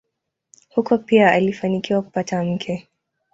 [0.69, 2.87] Huko pia alifanikiwa kupata mke.